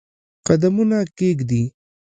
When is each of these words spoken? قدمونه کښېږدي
قدمونه 0.47 0.97
کښېږدي 1.17 1.61